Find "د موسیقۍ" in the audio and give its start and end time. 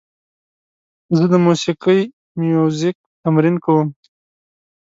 1.31-2.01